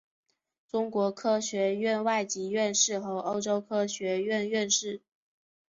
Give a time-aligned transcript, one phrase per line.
[0.67, 5.03] 中国科学院外籍院士和欧洲科学院院士。